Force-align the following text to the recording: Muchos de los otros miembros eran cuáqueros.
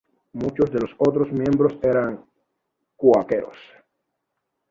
Muchos 0.33 0.71
de 0.71 0.79
los 0.79 0.89
otros 0.97 1.31
miembros 1.31 1.77
eran 1.83 2.25
cuáqueros. 2.95 3.55